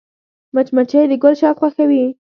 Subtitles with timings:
[0.55, 2.03] مچمچۍ د ګل شات خوښوي